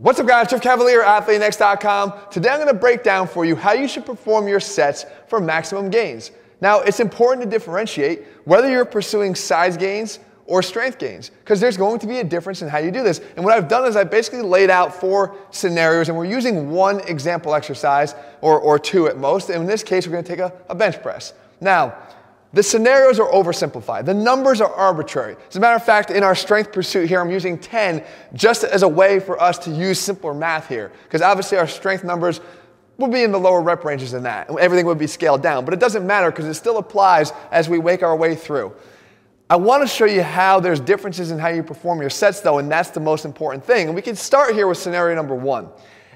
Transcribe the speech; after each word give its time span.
What's 0.00 0.18
up 0.18 0.26
guys, 0.26 0.48
Jeff 0.48 0.62
Cavaliere, 0.62 1.04
AthleanX.com. 1.04 2.14
Today 2.30 2.48
I'm 2.48 2.58
gonna 2.58 2.72
break 2.72 3.02
down 3.02 3.28
for 3.28 3.44
you 3.44 3.54
how 3.54 3.74
you 3.74 3.86
should 3.86 4.06
perform 4.06 4.48
your 4.48 4.58
sets 4.58 5.04
for 5.26 5.40
maximum 5.40 5.90
gains. 5.90 6.30
Now, 6.62 6.80
it's 6.80 7.00
important 7.00 7.44
to 7.44 7.50
differentiate 7.50 8.24
whether 8.46 8.70
you're 8.70 8.86
pursuing 8.86 9.34
size 9.34 9.76
gains 9.76 10.18
or 10.46 10.62
strength 10.62 10.98
gains, 10.98 11.28
because 11.44 11.60
there's 11.60 11.76
going 11.76 11.98
to 11.98 12.06
be 12.06 12.20
a 12.20 12.24
difference 12.24 12.62
in 12.62 12.68
how 12.68 12.78
you 12.78 12.90
do 12.90 13.02
this. 13.02 13.20
And 13.36 13.44
what 13.44 13.52
I've 13.52 13.68
done 13.68 13.86
is 13.86 13.94
I 13.94 14.04
basically 14.04 14.40
laid 14.40 14.70
out 14.70 14.94
four 14.98 15.36
scenarios, 15.50 16.08
and 16.08 16.16
we're 16.16 16.24
using 16.24 16.70
one 16.70 17.00
example 17.00 17.54
exercise, 17.54 18.14
or, 18.40 18.58
or 18.58 18.78
two 18.78 19.06
at 19.06 19.18
most. 19.18 19.50
And 19.50 19.60
in 19.60 19.66
this 19.66 19.82
case, 19.82 20.06
we're 20.06 20.14
gonna 20.14 20.22
take 20.22 20.38
a, 20.38 20.50
a 20.70 20.74
bench 20.74 21.02
press. 21.02 21.34
Now, 21.60 21.94
the 22.52 22.62
scenarios 22.62 23.20
are 23.20 23.30
oversimplified. 23.30 24.06
The 24.06 24.14
numbers 24.14 24.60
are 24.60 24.72
arbitrary. 24.72 25.36
As 25.48 25.56
a 25.56 25.60
matter 25.60 25.76
of 25.76 25.84
fact, 25.84 26.10
in 26.10 26.24
our 26.24 26.34
strength 26.34 26.72
pursuit 26.72 27.08
here, 27.08 27.20
I'm 27.20 27.30
using 27.30 27.56
10 27.56 28.04
just 28.34 28.64
as 28.64 28.82
a 28.82 28.88
way 28.88 29.20
for 29.20 29.40
us 29.40 29.56
to 29.58 29.70
use 29.70 30.00
simpler 30.00 30.34
math 30.34 30.68
here. 30.68 30.90
Because 31.04 31.22
obviously 31.22 31.58
our 31.58 31.68
strength 31.68 32.02
numbers 32.02 32.40
would 32.98 33.12
be 33.12 33.22
in 33.22 33.30
the 33.30 33.38
lower 33.38 33.62
rep 33.62 33.84
ranges 33.84 34.10
than 34.10 34.24
that. 34.24 34.50
Everything 34.58 34.84
would 34.86 34.98
be 34.98 35.06
scaled 35.06 35.42
down. 35.42 35.64
But 35.64 35.74
it 35.74 35.80
doesn't 35.80 36.04
matter 36.04 36.30
because 36.30 36.46
it 36.46 36.54
still 36.54 36.78
applies 36.78 37.32
as 37.52 37.68
we 37.68 37.78
wake 37.78 38.02
our 38.02 38.16
way 38.16 38.34
through. 38.34 38.74
I 39.48 39.56
want 39.56 39.82
to 39.82 39.88
show 39.88 40.04
you 40.04 40.22
how 40.22 40.60
there's 40.60 40.80
differences 40.80 41.30
in 41.30 41.38
how 41.38 41.48
you 41.48 41.62
perform 41.62 42.00
your 42.00 42.10
sets 42.10 42.40
though, 42.40 42.58
and 42.58 42.70
that's 42.70 42.90
the 42.90 43.00
most 43.00 43.24
important 43.24 43.64
thing. 43.64 43.86
And 43.86 43.96
we 43.96 44.02
can 44.02 44.16
start 44.16 44.54
here 44.54 44.66
with 44.66 44.78
scenario 44.78 45.16
number 45.16 45.34
one. 45.34 45.68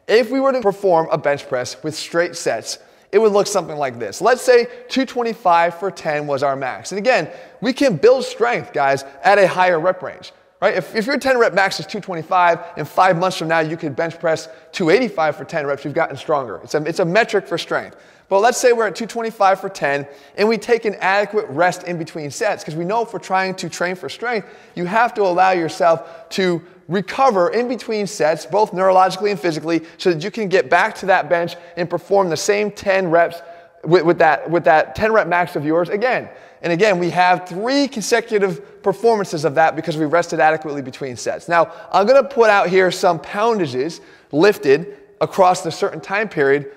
If 0.07 0.31
we 0.31 0.39
were 0.39 0.53
to 0.53 0.61
perform 0.61 1.09
a 1.11 1.19
bench 1.19 1.49
press 1.49 1.83
with 1.83 1.95
straight 1.95 2.37
sets, 2.37 2.79
it 3.15 3.21
would 3.21 3.31
look 3.31 3.47
something 3.47 3.77
like 3.77 4.01
this. 4.01 4.21
Let's 4.21 4.43
say 4.43 4.65
225 4.65 5.79
for 5.79 5.89
10 5.93 6.27
was 6.27 6.43
our 6.43 6.57
max. 6.57 6.91
And 6.91 6.99
again, 6.99 7.31
we 7.61 7.73
can 7.73 7.97
build 7.97 8.25
strength, 8.25 8.73
guys, 8.73 9.05
at 9.23 9.39
a 9.39 9.47
higher 9.47 9.79
rep 9.79 10.03
range. 10.03 10.33
Right? 10.61 10.75
If, 10.75 10.97
if 10.97 11.07
your 11.07 11.17
10 11.17 11.39
rep 11.39 11.55
max 11.55 11.79
is 11.79 11.87
225, 11.87 12.73
and 12.77 12.89
five 12.89 13.17
months 13.17 13.39
from 13.39 13.47
now 13.47 13.61
you 13.61 13.77
could 13.77 13.95
bench 13.95 14.19
press 14.19 14.49
285 14.73 15.37
for 15.37 15.45
10 15.45 15.65
reps, 15.65 15.85
you've 15.85 15.95
gotten 15.95 16.17
stronger. 16.17 16.57
It's 16.65 16.75
a, 16.75 16.83
it's 16.83 16.99
a 16.99 17.05
metric 17.05 17.47
for 17.47 17.57
strength. 17.57 17.97
But 18.29 18.41
let's 18.41 18.59
say 18.59 18.73
we're 18.73 18.89
at 18.89 18.97
225 18.97 19.61
for 19.61 19.69
10 19.69 20.09
and 20.37 20.49
we 20.49 20.59
take 20.59 20.85
an 20.85 20.97
adequate 20.97 21.47
rest 21.51 21.85
in 21.85 21.99
between 21.99 22.33
sets 22.33 22.65
because 22.65 22.75
we 22.75 22.85
know 22.85 23.03
if 23.03 23.13
we're 23.13 23.21
trying 23.21 23.55
to 23.57 23.69
train 23.69 23.95
for 23.95 24.09
strength, 24.09 24.49
you 24.75 24.87
have 24.87 25.15
to 25.15 25.23
allow 25.23 25.53
yourself 25.53 26.29
to 26.31 26.61
recover 26.89 27.51
in 27.51 27.69
between 27.69 28.07
sets, 28.07 28.47
both 28.47 28.73
neurologically 28.73 29.31
and 29.31 29.41
physically, 29.41 29.83
so 29.99 30.13
that 30.13 30.23
you 30.23 30.31
can 30.31 30.49
get 30.49 30.69
back 30.69 30.95
to 30.97 31.07
that 31.07 31.29
bench 31.29 31.57
and 31.77 31.89
perform 31.89 32.29
the 32.29 32.37
same 32.37 32.71
10 32.71 33.11
reps 33.11 33.41
with, 33.85 34.05
with, 34.05 34.19
that, 34.19 34.51
with 34.51 34.65
that 34.65 34.95
10 34.95 35.13
rep 35.13 35.27
max 35.27 35.57
of 35.57 35.65
yours 35.65 35.89
again. 35.89 36.29
And 36.63 36.73
again, 36.73 36.99
we 36.99 37.11
have 37.11 37.47
three 37.47 37.87
consecutive 37.87 38.83
performances 38.83 39.45
of 39.45 39.55
that 39.57 39.77
because 39.77 39.97
we 39.97 40.07
rested 40.07 40.41
adequately 40.41 40.81
between 40.81 41.17
sets. 41.17 41.49
Now, 41.49 41.71
I'm 41.93 42.07
gonna 42.07 42.25
put 42.25 42.49
out 42.49 42.69
here 42.69 42.91
some 42.91 43.19
poundages 43.19 44.01
lifted 44.33 44.97
across 45.21 45.63
the 45.63 45.71
certain 45.71 46.01
time 46.01 46.29
period 46.29 46.73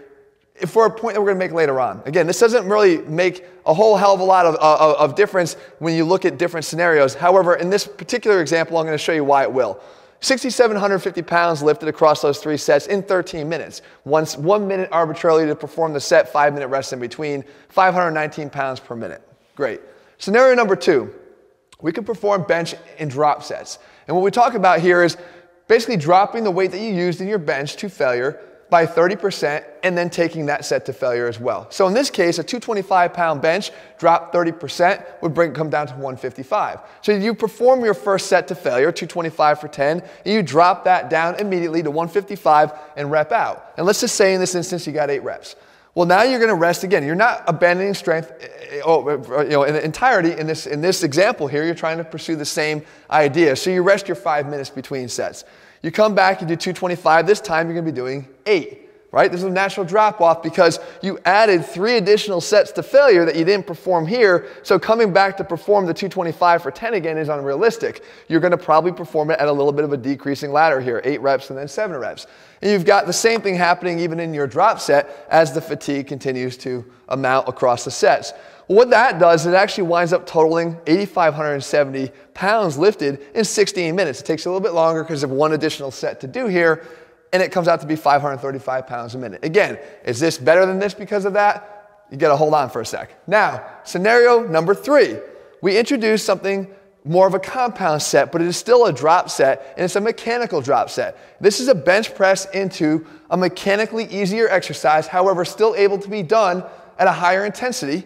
for 0.65 0.85
a 0.85 0.89
point 0.89 1.13
that 1.13 1.21
we're 1.21 1.27
going 1.27 1.39
to 1.39 1.45
make 1.45 1.51
later 1.51 1.79
on. 1.79 2.01
Again, 2.05 2.25
this 2.25 2.39
doesn't 2.39 2.67
really 2.67 2.97
make 2.99 3.45
a 3.65 3.73
whole 3.73 3.95
hell 3.95 4.13
of 4.13 4.19
a 4.19 4.23
lot 4.23 4.45
of, 4.45 4.55
of, 4.55 4.95
of, 4.95 5.15
difference 5.15 5.53
when 5.79 5.95
you 5.95 6.03
look 6.03 6.25
at 6.25 6.37
different 6.37 6.65
scenarios. 6.65 7.13
However, 7.13 7.55
in 7.55 7.69
this 7.69 7.85
particular 7.85 8.41
example, 8.41 8.77
I'm 8.77 8.85
going 8.85 8.97
to 8.97 9.03
show 9.03 9.11
you 9.11 9.23
why 9.23 9.43
it 9.43 9.51
will. 9.51 9.79
6,750 10.21 11.21
pounds 11.21 11.61
lifted 11.61 11.87
across 11.89 12.21
those 12.21 12.39
three 12.39 12.57
sets 12.57 12.87
in 12.87 13.03
13 13.03 13.47
minutes. 13.47 13.83
Once 14.03 14.35
one 14.35 14.67
minute 14.67 14.89
arbitrarily 14.91 15.45
to 15.45 15.55
perform 15.55 15.93
the 15.93 15.99
set, 15.99 16.31
five 16.31 16.53
minute 16.53 16.69
rest 16.69 16.91
in 16.91 16.99
between, 16.99 17.43
519 17.69 18.49
pounds 18.49 18.79
per 18.79 18.95
minute. 18.95 19.21
Great. 19.55 19.79
Scenario 20.17 20.55
number 20.55 20.75
two, 20.75 21.13
we 21.81 21.91
can 21.91 22.03
perform 22.03 22.43
bench 22.43 22.73
and 22.97 23.11
drop 23.11 23.43
sets. 23.43 23.77
And 24.07 24.15
what 24.15 24.23
we 24.23 24.31
talk 24.31 24.55
about 24.55 24.79
here 24.79 25.03
is 25.03 25.17
basically 25.67 25.97
dropping 25.97 26.43
the 26.43 26.51
weight 26.51 26.71
that 26.71 26.79
you 26.79 26.91
used 26.91 27.21
in 27.21 27.27
your 27.27 27.37
bench 27.37 27.75
to 27.75 27.89
failure 27.89 28.41
by 28.69 28.85
30% 28.85 29.63
and 29.83 29.97
then 29.97 30.09
taking 30.09 30.45
that 30.47 30.65
set 30.65 30.85
to 30.85 30.93
failure 30.93 31.27
as 31.27 31.39
well. 31.39 31.67
So 31.71 31.87
in 31.87 31.93
this 31.93 32.09
case, 32.09 32.37
a 32.37 32.43
225 32.43 33.13
pound 33.13 33.41
bench 33.41 33.71
drop 33.97 34.33
30% 34.33 35.03
would 35.21 35.33
bring 35.33 35.53
come 35.53 35.69
down 35.69 35.87
to 35.87 35.93
155. 35.93 36.79
So 37.01 37.13
you 37.13 37.33
perform 37.33 37.83
your 37.85 37.93
first 37.93 38.27
set 38.27 38.47
to 38.49 38.55
failure, 38.55 38.91
225 38.91 39.61
for 39.61 39.67
10, 39.67 40.01
and 40.25 40.33
you 40.33 40.43
drop 40.43 40.83
that 40.83 41.09
down 41.09 41.35
immediately 41.35 41.81
to 41.83 41.91
155 41.91 42.73
and 42.97 43.09
rep 43.09 43.31
out. 43.31 43.73
And 43.77 43.85
let's 43.85 44.01
just 44.01 44.15
say 44.15 44.33
in 44.33 44.39
this 44.39 44.55
instance 44.55 44.85
you 44.85 44.93
got 44.93 45.09
eight 45.09 45.23
reps. 45.23 45.55
Well, 45.97 46.05
now 46.05 46.21
you're 46.21 46.37
going 46.37 46.49
to 46.49 46.55
rest 46.55 46.83
again. 46.83 47.03
You're 47.03 47.15
not 47.15 47.43
abandoning 47.47 47.95
strength 47.95 48.31
eh, 48.69 48.81
oh, 48.85 49.07
eh, 49.07 49.43
you 49.45 49.49
know, 49.49 49.63
in 49.63 49.75
entirety. 49.77 50.31
In 50.31 50.45
this, 50.45 50.67
in 50.67 50.79
this 50.79 51.01
example 51.01 51.47
here, 51.47 51.65
you're 51.65 51.73
trying 51.73 51.97
to 51.97 52.03
pursue 52.03 52.35
the 52.35 52.45
same 52.45 52.83
idea. 53.09 53.55
So 53.55 53.71
you 53.71 53.81
rest 53.81 54.07
your 54.07 54.13
five 54.13 54.47
minutes 54.47 54.69
between 54.69 55.09
sets. 55.09 55.43
You 55.81 55.91
come 55.91 56.15
back, 56.15 56.41
you 56.41 56.47
do 56.47 56.55
225. 56.55 57.27
This 57.27 57.41
time 57.41 57.67
you're 57.67 57.75
going 57.75 57.85
to 57.85 57.91
be 57.91 57.95
doing 57.95 58.27
eight 58.45 58.87
right? 59.11 59.31
There's 59.31 59.43
a 59.43 59.49
natural 59.49 59.85
drop 59.85 60.19
off 60.19 60.43
because 60.43 60.79
you 61.01 61.17
added 61.25 61.65
three 61.65 61.97
additional 61.97 62.41
sets 62.41 62.71
to 62.73 62.83
failure 62.83 63.25
that 63.25 63.35
you 63.35 63.45
didn't 63.45 63.65
perform 63.65 64.05
here. 64.05 64.47
So 64.63 64.77
coming 64.77 65.13
back 65.13 65.37
to 65.37 65.43
perform 65.43 65.85
the 65.85 65.93
225 65.93 66.61
for 66.61 66.71
10 66.71 66.93
again 66.95 67.17
is 67.17 67.29
unrealistic. 67.29 68.03
You're 68.27 68.41
going 68.41 68.51
to 68.51 68.57
probably 68.57 68.91
perform 68.91 69.31
it 69.31 69.39
at 69.39 69.47
a 69.47 69.51
little 69.51 69.71
bit 69.71 69.85
of 69.85 69.93
a 69.93 69.97
decreasing 69.97 70.51
ladder 70.51 70.81
here, 70.81 71.01
eight 71.05 71.21
reps 71.21 71.49
and 71.49 71.57
then 71.57 71.67
seven 71.67 71.97
reps. 71.97 72.27
And 72.61 72.71
you've 72.71 72.85
got 72.85 73.05
the 73.05 73.13
same 73.13 73.41
thing 73.41 73.55
happening 73.55 73.99
even 73.99 74.19
in 74.19 74.33
your 74.33 74.47
drop 74.47 74.79
set 74.79 75.25
as 75.29 75.53
the 75.53 75.61
fatigue 75.61 76.07
continues 76.07 76.57
to 76.57 76.85
amount 77.07 77.47
across 77.47 77.85
the 77.85 77.91
sets. 77.91 78.33
What 78.67 78.89
that 78.89 79.17
does, 79.17 79.41
is 79.41 79.53
it 79.53 79.55
actually 79.55 79.85
winds 79.85 80.11
up 80.11 80.27
totaling 80.27 80.77
8,570 80.85 82.11
pounds 82.33 82.77
lifted 82.77 83.25
in 83.33 83.45
16 83.45 83.95
minutes. 83.95 84.19
It 84.19 84.25
takes 84.25 84.45
a 84.45 84.49
little 84.49 84.61
bit 84.61 84.73
longer 84.73 85.03
because 85.03 85.23
of 85.23 85.31
one 85.31 85.53
additional 85.53 85.89
set 85.89 86.19
to 86.21 86.27
do 86.27 86.47
here, 86.47 86.85
and 87.31 87.41
it 87.41 87.51
comes 87.51 87.69
out 87.69 87.79
to 87.81 87.87
be 87.87 87.95
535 87.95 88.85
pounds 88.85 89.15
a 89.15 89.17
minute. 89.17 89.43
Again, 89.43 89.79
is 90.03 90.19
this 90.19 90.37
better 90.37 90.65
than 90.65 90.79
this 90.79 90.93
because 90.93 91.23
of 91.23 91.33
that? 91.33 92.05
You 92.11 92.17
gotta 92.17 92.35
hold 92.35 92.53
on 92.53 92.69
for 92.69 92.81
a 92.81 92.85
sec. 92.85 93.09
Now, 93.27 93.65
scenario 93.85 94.45
number 94.45 94.75
three. 94.75 95.17
We 95.61 95.77
introduce 95.77 96.23
something 96.23 96.67
more 97.05 97.25
of 97.25 97.33
a 97.33 97.39
compound 97.39 98.01
set, 98.01 98.33
but 98.33 98.41
it 98.41 98.47
is 98.47 98.57
still 98.57 98.85
a 98.85 98.91
drop 98.91 99.29
set, 99.29 99.73
and 99.77 99.85
it's 99.85 99.95
a 99.95 100.01
mechanical 100.01 100.59
drop 100.61 100.89
set. 100.89 101.17
This 101.39 101.61
is 101.61 101.69
a 101.69 101.75
bench 101.75 102.13
press 102.15 102.45
into 102.51 103.05
a 103.29 103.37
mechanically 103.37 104.05
easier 104.05 104.49
exercise, 104.49 105.07
however, 105.07 105.45
still 105.45 105.73
able 105.75 105.97
to 105.99 106.09
be 106.09 106.21
done 106.21 106.65
at 106.99 107.07
a 107.07 107.11
higher 107.13 107.45
intensity 107.45 108.03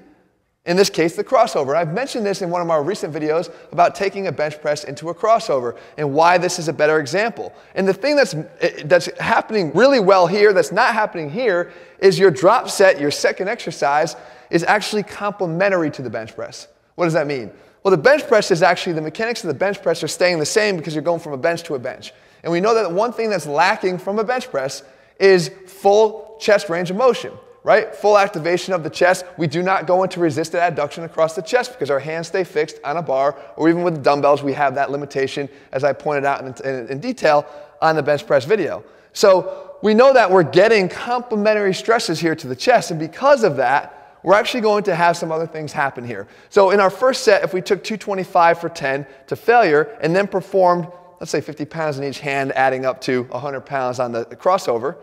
in 0.66 0.78
this 0.78 0.92
case, 0.92 1.16
the 1.16 1.24
crossover. 1.24 1.76
I've 1.76 1.92
mentioned 1.92 2.24
this 2.24 2.44
in 2.44 2.52
one 2.52 2.62
of 2.62 2.68
my 2.68 2.78
recent 2.78 3.12
videos 3.12 3.52
about 3.72 3.96
taking 3.96 4.28
a 4.28 4.32
bench 4.32 4.62
press 4.62 4.84
into 4.84 5.10
a 5.10 5.16
crossover 5.16 5.76
and 5.98 6.14
why 6.14 6.38
this 6.38 6.60
is 6.60 6.68
a 6.68 6.74
better 6.74 7.00
example. 7.00 7.52
And 7.74 7.88
the 7.88 7.96
thing 7.96 8.16
that's, 8.16 8.36
eh, 8.36 8.84
that's 8.86 9.10
happening 9.20 9.72
really 9.74 10.00
well 10.00 10.28
here, 10.28 10.54
that's 10.54 10.72
not 10.72 10.94
happening 10.94 11.32
here, 11.32 11.72
is 11.98 12.20
your 12.20 12.30
drop 12.30 12.70
set, 12.70 13.00
your 13.00 13.10
second 13.10 13.48
exercise, 13.48 14.16
is 14.52 14.64
actually 14.64 15.02
complementary 15.02 15.90
to 15.92 16.04
the 16.04 16.12
bench 16.12 16.36
press. 16.36 16.68
What 16.94 17.06
does 17.06 17.14
that 17.14 17.26
mean? 17.26 17.50
Well, 17.82 17.90
the 17.90 17.98
bench 17.98 18.28
press 18.28 18.52
is 18.52 18.62
actually, 18.62 18.94
the 18.94 19.02
mechanics 19.02 19.44
of 19.44 19.48
the 19.48 19.56
bench 19.56 19.82
press 19.82 20.04
are 20.04 20.08
staying 20.08 20.38
the 20.38 20.46
same 20.46 20.78
because 20.78 20.94
you're 20.94 21.04
going 21.04 21.22
from 21.22 21.34
a 21.34 21.38
bench 21.38 21.64
to 21.64 21.74
a 21.74 21.80
bench. 21.80 22.14
And 22.44 22.52
we 22.52 22.60
know 22.60 22.76
that 22.76 22.92
one 22.92 23.14
thing 23.14 23.32
that's 23.32 23.48
lacking 23.48 23.98
from 23.98 24.20
a 24.20 24.24
bench 24.24 24.52
press 24.52 24.84
is 25.20 25.50
full 25.66 26.38
chest 26.40 26.70
range 26.70 26.92
of 26.92 26.98
motion 26.98 27.32
right? 27.64 27.96
Full 27.96 28.18
activation 28.18 28.74
of 28.74 28.84
the 28.84 28.90
chest. 28.90 29.26
We 29.38 29.48
do 29.48 29.62
not 29.62 29.86
go 29.86 30.04
into 30.04 30.20
resisted 30.20 30.60
adduction 30.60 31.04
across 31.04 31.36
the 31.36 31.42
chest 31.42 31.74
because 31.74 31.90
our 31.90 32.00
hands 32.00 32.28
stay 32.28 32.44
fixed 32.44 32.78
on 32.84 32.98
a 32.98 33.02
bar, 33.02 33.38
or 33.56 33.70
even 33.70 33.84
with 33.84 34.04
dumbbells, 34.04 34.42
we 34.42 34.54
have 34.54 34.76
that 34.76 34.90
limitation, 34.92 35.48
as 35.72 35.84
I 35.84 35.94
pointed 35.94 36.26
out 36.26 36.42
in, 36.42 36.68
in, 36.68 36.88
in 36.88 37.00
detail 37.00 37.46
on 37.82 37.96
the 37.96 38.04
bench 38.04 38.26
press 38.26 38.46
video. 38.46 38.84
So 39.14 39.78
we 39.84 39.94
know 39.94 40.14
that 40.14 40.30
we're 40.30 40.44
getting 40.44 40.90
complementary 40.90 41.74
stresses 41.74 42.20
here 42.20 42.36
to 42.36 42.48
the 42.48 42.56
chest, 42.56 42.92
and 42.92 43.00
because 43.00 43.44
of 43.44 43.58
that, 43.58 43.98
we're 44.24 44.36
actually 44.36 44.62
going 44.62 44.84
to 44.84 44.96
have 44.96 45.18
some 45.18 45.32
other 45.32 45.48
things 45.48 45.74
happen 45.74 46.06
here. 46.06 46.28
So 46.50 46.70
in 46.72 46.80
our 46.80 46.92
first 46.92 47.24
set, 47.24 47.44
if 47.44 47.54
we 47.54 47.62
took 47.62 47.84
225 47.84 48.60
for 48.60 48.70
10 48.70 49.06
to 49.28 49.36
failure 49.36 49.98
and 50.02 50.16
then 50.16 50.28
performed, 50.28 50.88
let's 51.20 51.32
say 51.32 51.42
50 51.42 51.66
pounds 51.66 51.98
in 51.98 52.04
each 52.04 52.20
hand, 52.20 52.52
adding 52.52 52.86
up 52.86 53.02
to 53.02 53.24
100 53.24 53.62
pounds 53.62 54.00
on 54.00 54.12
the 54.12 54.26
crossover, 54.26 54.98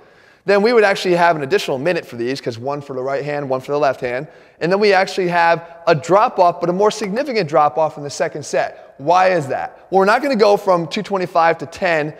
then 0.48 0.62
we 0.62 0.72
would 0.72 0.84
actually 0.84 1.14
have 1.14 1.36
an 1.36 1.42
additional 1.42 1.78
minute 1.78 2.06
for 2.06 2.16
these 2.16 2.38
because 2.40 2.58
one 2.58 2.80
for 2.80 2.94
the 2.94 3.02
right 3.02 3.24
hand, 3.24 3.48
one 3.48 3.60
for 3.60 3.72
the 3.72 3.78
left 3.78 4.00
hand. 4.00 4.28
And 4.60 4.70
then 4.72 4.80
we 4.80 4.92
actually 4.92 5.28
have 5.28 5.82
a 5.86 5.94
drop 5.94 6.38
off, 6.38 6.60
but 6.60 6.70
a 6.70 6.72
more 6.72 6.90
significant 6.90 7.48
drop 7.48 7.76
off 7.76 7.98
in 7.98 8.04
the 8.04 8.10
second 8.10 8.44
set. 8.44 8.94
Why 8.98 9.28
is 9.30 9.48
that? 9.48 9.88
Well, 9.90 10.00
we're 10.00 10.04
not 10.04 10.22
going 10.22 10.36
to 10.36 10.42
go 10.42 10.56
from 10.56 10.86
225 10.86 11.58
to 11.58 11.66
10 11.66 12.14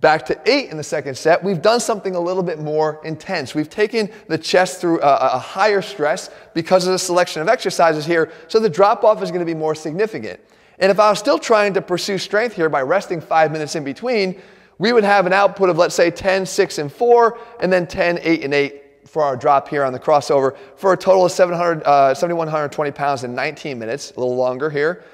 back 0.00 0.24
to 0.26 0.40
8 0.50 0.70
in 0.70 0.76
the 0.76 0.82
second 0.82 1.16
set. 1.16 1.42
We've 1.42 1.60
done 1.60 1.80
something 1.80 2.14
a 2.14 2.20
little 2.20 2.42
bit 2.42 2.58
more 2.58 3.00
intense. 3.04 3.54
We've 3.54 3.68
taken 3.68 4.10
the 4.28 4.38
chest 4.38 4.80
through 4.80 5.00
a, 5.00 5.16
a 5.34 5.38
higher 5.38 5.82
stress 5.82 6.30
because 6.54 6.86
of 6.86 6.92
the 6.92 6.98
selection 6.98 7.42
of 7.42 7.48
exercises 7.48 8.06
here, 8.06 8.32
so 8.48 8.58
the 8.58 8.68
drop 8.68 9.04
off 9.04 9.22
is 9.22 9.30
going 9.30 9.40
to 9.40 9.46
be 9.46 9.54
more 9.54 9.74
significant. 9.74 10.40
And 10.78 10.90
if 10.90 10.98
I 10.98 11.10
was 11.10 11.18
still 11.18 11.38
trying 11.38 11.74
to 11.74 11.82
pursue 11.82 12.16
strength 12.16 12.56
here 12.56 12.70
by 12.70 12.80
resting 12.80 13.20
five 13.20 13.52
minutes 13.52 13.76
in 13.76 13.84
between, 13.84 14.40
we 14.80 14.94
would 14.94 15.04
have 15.04 15.26
an 15.26 15.34
output 15.34 15.68
of, 15.68 15.76
let's 15.76 15.94
say, 15.94 16.10
10, 16.10 16.46
6, 16.46 16.78
and 16.78 16.90
4, 16.90 17.38
and 17.60 17.70
then 17.70 17.86
10, 17.86 18.18
8, 18.22 18.44
and 18.44 18.54
8 18.54 18.82
for 19.04 19.22
our 19.22 19.36
drop 19.36 19.68
here 19.68 19.84
on 19.84 19.92
the 19.92 20.00
crossover 20.00 20.56
for 20.74 20.94
a 20.94 20.96
total 20.96 21.26
of 21.26 21.32
700, 21.32 21.82
uh, 21.82 22.14
7,120 22.14 22.90
pounds 22.90 23.22
in 23.22 23.34
19 23.34 23.78
minutes, 23.78 24.12
a 24.12 24.18
little 24.18 24.36
longer 24.36 24.70
here, 24.70 25.04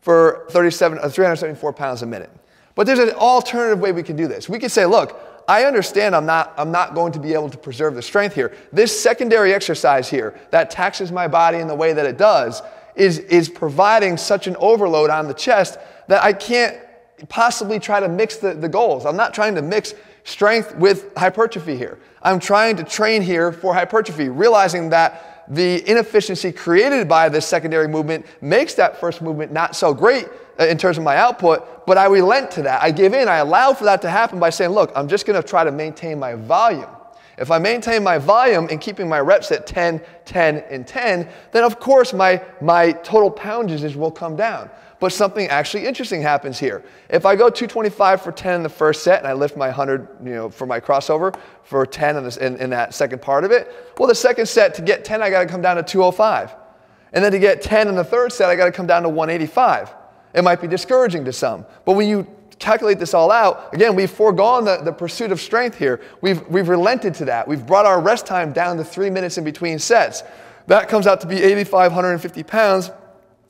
for 0.00 0.44
37, 0.50 0.98
uh, 0.98 1.08
374 1.08 1.72
pounds 1.72 2.02
a 2.02 2.06
minute. 2.06 2.30
But 2.74 2.86
there's 2.86 2.98
an 2.98 3.12
alternative 3.12 3.80
way 3.80 3.92
we 3.92 4.02
can 4.02 4.14
do 4.14 4.28
this. 4.28 4.46
We 4.46 4.58
could 4.58 4.70
say, 4.70 4.84
look, 4.84 5.18
I 5.48 5.64
understand 5.64 6.14
I'm 6.14 6.26
not, 6.26 6.52
I'm 6.58 6.70
not 6.70 6.94
going 6.94 7.12
to 7.12 7.18
be 7.18 7.32
able 7.32 7.48
to 7.48 7.56
preserve 7.56 7.94
the 7.94 8.02
strength 8.02 8.34
here. 8.34 8.52
This 8.74 9.02
secondary 9.02 9.54
exercise 9.54 10.10
here 10.10 10.38
that 10.50 10.70
taxes 10.70 11.10
my 11.10 11.28
body 11.28 11.60
in 11.60 11.66
the 11.66 11.74
way 11.74 11.94
that 11.94 12.04
it 12.04 12.18
does 12.18 12.60
is, 12.94 13.20
is 13.20 13.48
providing 13.48 14.18
such 14.18 14.48
an 14.48 14.56
overload 14.58 15.08
on 15.08 15.28
the 15.28 15.34
chest 15.34 15.78
that 16.08 16.22
I 16.22 16.34
can't 16.34 16.76
possibly 17.28 17.78
try 17.78 18.00
to 18.00 18.08
mix 18.08 18.36
the, 18.36 18.54
the 18.54 18.68
goals. 18.68 19.06
I'm 19.06 19.16
not 19.16 19.34
trying 19.34 19.54
to 19.54 19.62
mix 19.62 19.94
strength 20.24 20.74
with 20.76 21.14
hypertrophy 21.16 21.76
here. 21.76 21.98
I'm 22.22 22.40
trying 22.40 22.76
to 22.76 22.84
train 22.84 23.22
here 23.22 23.52
for 23.52 23.74
hypertrophy, 23.74 24.28
realizing 24.28 24.90
that 24.90 25.44
the 25.48 25.88
inefficiency 25.88 26.52
created 26.52 27.08
by 27.08 27.28
this 27.28 27.46
secondary 27.46 27.88
movement 27.88 28.24
makes 28.40 28.74
that 28.74 28.98
first 28.98 29.20
movement 29.20 29.52
not 29.52 29.76
so 29.76 29.92
great 29.92 30.26
uh, 30.58 30.64
in 30.64 30.78
terms 30.78 30.96
of 30.96 31.04
my 31.04 31.16
output, 31.16 31.86
but 31.86 31.98
I 31.98 32.06
relent 32.06 32.50
to 32.52 32.62
that. 32.62 32.82
I 32.82 32.90
give 32.90 33.12
in, 33.12 33.28
I 33.28 33.36
allow 33.36 33.74
for 33.74 33.84
that 33.84 34.00
to 34.02 34.10
happen 34.10 34.38
by 34.38 34.50
saying, 34.50 34.70
look, 34.70 34.90
I'm 34.96 35.08
just 35.08 35.26
going 35.26 35.40
to 35.40 35.46
try 35.46 35.64
to 35.64 35.72
maintain 35.72 36.18
my 36.18 36.34
volume. 36.34 36.88
If 37.36 37.50
I 37.50 37.58
maintain 37.58 38.04
my 38.04 38.18
volume 38.18 38.68
and 38.70 38.80
keeping 38.80 39.08
my 39.08 39.20
reps 39.20 39.50
at 39.50 39.66
10, 39.66 40.00
10, 40.24 40.64
and 40.70 40.86
10, 40.86 41.28
then 41.50 41.64
of 41.64 41.80
course 41.80 42.12
my, 42.12 42.40
my 42.60 42.92
total 42.92 43.30
poundages 43.30 43.96
will 43.96 44.12
come 44.12 44.36
down. 44.36 44.70
But 45.04 45.12
something 45.12 45.48
actually 45.48 45.84
interesting 45.84 46.22
happens 46.22 46.58
here. 46.58 46.82
If 47.10 47.26
I 47.26 47.36
go 47.36 47.50
225 47.50 48.22
for 48.22 48.32
10 48.32 48.54
in 48.54 48.62
the 48.62 48.70
first 48.70 49.02
set 49.02 49.18
and 49.18 49.28
I 49.28 49.34
lift 49.34 49.54
my 49.54 49.66
100 49.66 50.08
you 50.24 50.30
know, 50.30 50.48
for 50.48 50.64
my 50.64 50.80
crossover 50.80 51.38
for 51.62 51.84
10 51.84 52.16
in, 52.16 52.24
in, 52.40 52.56
in 52.56 52.70
that 52.70 52.94
second 52.94 53.20
part 53.20 53.44
of 53.44 53.50
it, 53.50 53.70
well, 53.98 54.08
the 54.08 54.14
second 54.14 54.46
set 54.46 54.72
to 54.76 54.80
get 54.80 55.04
10, 55.04 55.20
I 55.20 55.28
got 55.28 55.40
to 55.40 55.46
come 55.46 55.60
down 55.60 55.76
to 55.76 55.82
205. 55.82 56.56
And 57.12 57.22
then 57.22 57.32
to 57.32 57.38
get 57.38 57.60
10 57.60 57.88
in 57.88 57.96
the 57.96 58.02
third 58.02 58.32
set, 58.32 58.48
I 58.48 58.56
got 58.56 58.64
to 58.64 58.72
come 58.72 58.86
down 58.86 59.02
to 59.02 59.10
185. 59.10 59.94
It 60.32 60.42
might 60.42 60.62
be 60.62 60.68
discouraging 60.68 61.26
to 61.26 61.34
some. 61.34 61.66
But 61.84 61.96
when 61.96 62.08
you 62.08 62.26
calculate 62.58 62.98
this 62.98 63.12
all 63.12 63.30
out, 63.30 63.74
again, 63.74 63.94
we've 63.94 64.10
foregone 64.10 64.64
the, 64.64 64.78
the 64.78 64.92
pursuit 64.92 65.32
of 65.32 65.38
strength 65.38 65.76
here. 65.76 66.00
We've, 66.22 66.40
we've 66.48 66.70
relented 66.70 67.12
to 67.16 67.26
that. 67.26 67.46
We've 67.46 67.66
brought 67.66 67.84
our 67.84 68.00
rest 68.00 68.24
time 68.24 68.54
down 68.54 68.78
to 68.78 68.84
three 68.84 69.10
minutes 69.10 69.36
in 69.36 69.44
between 69.44 69.78
sets. 69.78 70.22
That 70.66 70.88
comes 70.88 71.06
out 71.06 71.20
to 71.20 71.26
be 71.26 71.42
8,550 71.42 72.42
pounds 72.44 72.90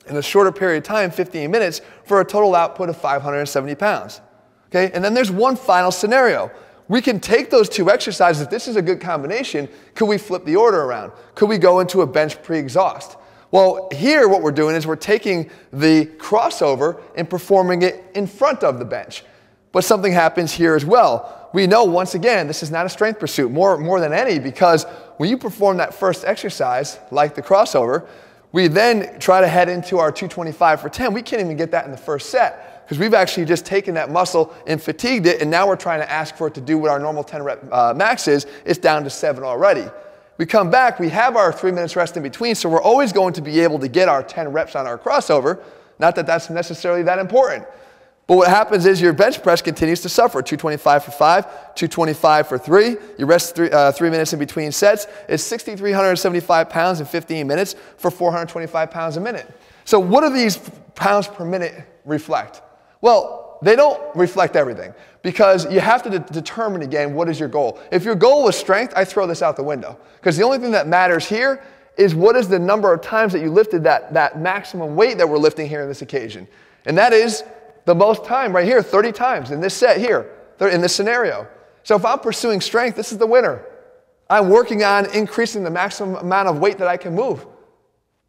in 0.07 0.15
a 0.17 0.21
shorter 0.21 0.51
period 0.51 0.77
of 0.77 0.83
time, 0.83 1.11
15 1.11 1.49
minutes, 1.49 1.81
for 2.05 2.21
a 2.21 2.25
total 2.25 2.55
output 2.55 2.89
of 2.89 2.97
570 2.97 3.75
pounds. 3.75 4.21
Okay, 4.67 4.91
and 4.93 5.03
then 5.03 5.13
there's 5.13 5.31
one 5.31 5.55
final 5.55 5.91
scenario. 5.91 6.51
We 6.87 7.01
can 7.01 7.19
take 7.19 7.49
those 7.49 7.69
two 7.69 7.89
exercises. 7.89 8.43
If 8.43 8.49
this 8.49 8.67
is 8.67 8.75
a 8.75 8.81
good 8.81 9.01
combination, 9.01 9.67
could 9.95 10.05
we 10.05 10.17
flip 10.17 10.45
the 10.45 10.55
order 10.55 10.81
around? 10.81 11.13
Could 11.33 11.49
we 11.49 11.57
go 11.57 11.79
into 11.79 12.01
a 12.01 12.07
bench 12.07 12.41
pre 12.43 12.59
exhaust? 12.59 13.17
Well, 13.51 13.89
here 13.93 14.27
what 14.27 14.41
we're 14.41 14.51
doing 14.51 14.75
is 14.75 14.85
we're 14.85 14.95
taking 14.95 15.49
the 15.71 16.05
crossover 16.17 17.01
and 17.15 17.29
performing 17.29 17.83
it 17.83 18.03
in 18.13 18.27
front 18.27 18.63
of 18.63 18.79
the 18.79 18.85
bench. 18.85 19.23
But 19.71 19.83
something 19.83 20.11
happens 20.11 20.51
here 20.51 20.75
as 20.75 20.85
well. 20.85 21.49
We 21.53 21.67
know 21.67 21.85
once 21.85 22.15
again, 22.15 22.47
this 22.47 22.63
is 22.63 22.69
not 22.69 22.85
a 22.85 22.89
strength 22.89 23.19
pursuit, 23.19 23.51
more, 23.51 23.77
more 23.77 23.99
than 23.99 24.13
any, 24.13 24.39
because 24.39 24.83
when 25.17 25.29
you 25.29 25.37
perform 25.37 25.77
that 25.77 25.93
first 25.93 26.25
exercise, 26.25 26.99
like 27.11 27.33
the 27.33 27.41
crossover, 27.41 28.07
we 28.55 28.69
then 28.69 29.19
try 29.19 29.41
to 29.41 29.49
head 29.49 29.67
into 29.67 29.99
our 29.99 30.13
225 30.13 30.79
for 30.79 30.87
10. 30.87 31.11
We 31.13 31.21
can't 31.21 31.41
even 31.41 31.57
get 31.57 31.71
that 31.71 31.83
in 31.83 31.91
the 31.91 31.97
first 31.97 32.29
set 32.29 32.85
because 32.85 32.97
we've 32.97 33.13
actually 33.13 33.43
just 33.43 33.65
taken 33.65 33.95
that 33.95 34.09
muscle 34.09 34.55
and 34.65 34.81
fatigued 34.81 35.25
it, 35.25 35.41
and 35.41 35.51
now 35.51 35.67
we're 35.67 35.75
trying 35.75 35.99
to 35.99 36.09
ask 36.09 36.37
for 36.37 36.47
it 36.47 36.53
to 36.53 36.61
do 36.61 36.77
what 36.77 36.89
our 36.89 36.97
normal 36.97 37.21
10 37.21 37.43
rep 37.43 37.61
uh, 37.69 37.93
max 37.93 38.29
is. 38.29 38.47
It's 38.63 38.79
down 38.79 39.03
to 39.03 39.09
seven 39.09 39.43
already. 39.43 39.85
We 40.37 40.45
come 40.45 40.71
back, 40.71 41.01
we 41.01 41.09
have 41.09 41.35
our 41.35 41.51
three 41.51 41.73
minutes 41.73 41.97
rest 41.97 42.15
in 42.15 42.23
between, 42.23 42.55
so 42.55 42.69
we're 42.69 42.81
always 42.81 43.11
going 43.11 43.33
to 43.33 43.41
be 43.41 43.59
able 43.59 43.77
to 43.79 43.89
get 43.89 44.07
our 44.07 44.23
10 44.23 44.53
reps 44.53 44.73
on 44.77 44.87
our 44.87 44.97
crossover. 44.97 45.61
Not 45.99 46.15
that 46.15 46.25
that's 46.25 46.49
necessarily 46.49 47.03
that 47.03 47.19
important. 47.19 47.65
But 48.27 48.37
what 48.37 48.47
happens 48.47 48.87
is 48.87 48.99
your 48.99 49.13
bench 49.13 49.43
press 49.43 49.61
continues 49.61 50.01
to 50.01 50.09
suffer. 50.09 50.41
225 50.41 51.03
for 51.03 51.11
five, 51.11 51.45
225 51.75 52.47
for 52.47 52.57
three. 52.57 52.97
You 53.19 53.27
rest 53.27 53.55
three, 53.55 53.69
uh, 53.69 53.91
three 53.91 54.09
minutes 54.09 54.33
in 54.33 54.39
between 54.39 54.71
sets. 54.71 55.05
It's 55.29 55.43
6,375 55.43 56.69
pounds 56.69 56.99
in 56.99 57.05
15 57.05 57.45
minutes 57.45 57.75
for 57.97 58.09
425 58.09 58.89
pounds 58.89 59.17
a 59.17 59.19
minute. 59.19 59.47
So 59.83 59.99
what 59.99 60.21
do 60.21 60.31
these 60.31 60.57
pounds 60.95 61.27
per 61.27 61.45
minute 61.45 61.85
reflect? 62.03 62.63
Well, 63.01 63.59
they 63.61 63.75
don't 63.75 64.01
reflect 64.15 64.55
everything 64.55 64.93
because 65.21 65.71
you 65.71 65.79
have 65.79 66.01
to 66.03 66.09
de- 66.09 66.19
determine 66.19 66.81
again 66.81 67.13
what 67.13 67.29
is 67.29 67.39
your 67.39 67.49
goal. 67.49 67.79
If 67.91 68.03
your 68.03 68.15
goal 68.15 68.43
was 68.43 68.57
strength, 68.57 68.93
I 68.95 69.05
throw 69.05 69.27
this 69.27 69.43
out 69.43 69.55
the 69.55 69.63
window 69.63 69.99
because 70.15 70.35
the 70.35 70.43
only 70.43 70.57
thing 70.57 70.71
that 70.71 70.87
matters 70.87 71.27
here 71.27 71.63
is 71.97 72.15
what 72.15 72.35
is 72.35 72.47
the 72.49 72.59
number 72.59 72.91
of 72.91 73.01
times 73.01 73.33
that 73.33 73.39
you 73.39 73.51
lifted 73.51 73.83
that, 73.83 74.13
that 74.13 74.41
maximum 74.41 74.95
weight 74.95 75.19
that 75.19 75.29
we're 75.29 75.37
lifting 75.37 75.69
here 75.69 75.81
in 75.83 75.87
this 75.87 76.01
occasion. 76.01 76.47
And 76.85 76.97
that 76.97 77.13
is 77.13 77.43
the 77.85 77.95
most 77.95 78.25
time 78.25 78.53
right 78.53 78.65
here, 78.65 78.81
30 78.81 79.11
times 79.11 79.51
in 79.51 79.61
this 79.61 79.73
set 79.73 79.97
here, 79.97 80.31
in 80.59 80.81
this 80.81 80.95
scenario. 80.95 81.47
So 81.83 81.95
if 81.95 82.03
I'm 82.03 82.19
pursuing 82.19 82.61
strength, 82.61 82.95
this 82.95 83.11
is 83.11 83.17
the 83.17 83.27
winner. 83.27 83.63
I'm 84.29 84.49
working 84.49 84.83
on 84.83 85.05
increasing 85.13 85.63
the 85.63 85.69
maximum 85.69 86.15
amount 86.15 86.49
of 86.49 86.59
weight 86.59 86.79
that 86.79 86.87
I 86.87 86.97
can 86.97 87.13
move. 87.13 87.45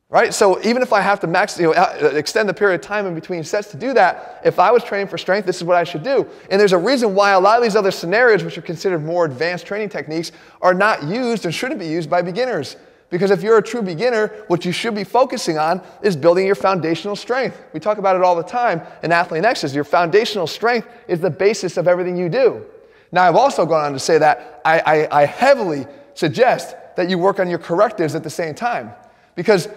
Right? 0.08 0.32
So 0.32 0.62
even 0.62 0.82
if 0.82 0.92
I 0.92 1.00
have 1.00 1.18
to 1.20 1.26
max, 1.26 1.58
you 1.58 1.66
know, 1.66 1.72
uh, 1.72 2.12
extend 2.14 2.48
the 2.48 2.54
period 2.54 2.76
of 2.76 2.86
time 2.86 3.06
in 3.06 3.14
between 3.14 3.42
sets 3.42 3.72
to 3.72 3.76
do 3.76 3.92
that, 3.94 4.40
if 4.44 4.60
I 4.60 4.70
was 4.70 4.84
training 4.84 5.08
for 5.08 5.18
strength, 5.18 5.46
this 5.46 5.56
is 5.56 5.64
what 5.64 5.76
I 5.76 5.82
should 5.82 6.04
do. 6.04 6.28
And 6.48 6.60
there's 6.60 6.72
a 6.72 6.78
reason 6.78 7.14
why 7.16 7.32
a 7.32 7.40
lot 7.40 7.56
of 7.56 7.64
these 7.64 7.74
other 7.74 7.90
scenarios, 7.90 8.44
which 8.44 8.56
are 8.56 8.62
considered 8.62 9.00
more 9.00 9.24
advanced 9.24 9.66
training 9.66 9.88
techniques, 9.88 10.30
are 10.62 10.74
not 10.74 11.02
used 11.02 11.44
and 11.44 11.52
shouldn't 11.52 11.80
be 11.80 11.88
used 11.88 12.08
by 12.08 12.22
beginners. 12.22 12.76
Because 13.08 13.30
if 13.30 13.42
you're 13.42 13.58
a 13.58 13.62
true 13.62 13.82
beginner, 13.82 14.28
what 14.48 14.64
you 14.64 14.72
should 14.72 14.94
be 14.94 15.04
focusing 15.04 15.58
on 15.58 15.80
is 16.02 16.16
building 16.16 16.44
your 16.44 16.56
foundational 16.56 17.14
strength. 17.14 17.62
We 17.72 17.78
talk 17.78 17.98
about 17.98 18.16
it 18.16 18.22
all 18.22 18.34
the 18.34 18.42
time 18.42 18.82
in 19.02 19.12
AthleanX. 19.12 19.72
Your 19.74 19.84
foundational 19.84 20.46
strength 20.46 20.88
is 21.06 21.20
the 21.20 21.30
basis 21.30 21.76
of 21.76 21.86
everything 21.86 22.16
you 22.16 22.28
do. 22.28 22.64
Now, 23.12 23.28
I've 23.28 23.36
also 23.36 23.64
gone 23.64 23.84
on 23.84 23.92
to 23.92 24.00
say 24.00 24.18
that 24.18 24.60
I, 24.64 24.80
I, 24.80 25.22
I 25.22 25.26
heavily 25.26 25.86
suggest 26.14 26.74
that 26.96 27.08
you 27.08 27.18
work 27.18 27.38
on 27.38 27.48
your 27.48 27.60
correctives 27.60 28.16
at 28.16 28.24
the 28.24 28.30
same 28.30 28.54
time. 28.54 28.90
Because 29.36 29.68